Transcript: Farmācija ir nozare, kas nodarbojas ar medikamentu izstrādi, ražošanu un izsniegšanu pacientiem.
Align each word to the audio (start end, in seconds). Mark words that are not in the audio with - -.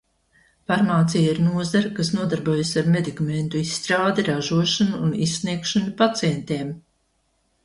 Farmācija 0.69 1.33
ir 1.33 1.41
nozare, 1.47 1.91
kas 1.99 2.09
nodarbojas 2.15 2.71
ar 2.81 2.89
medikamentu 2.95 3.61
izstrādi, 3.67 4.27
ražošanu 4.31 5.03
un 5.09 5.15
izsniegšanu 5.27 5.95
pacientiem. 6.03 6.75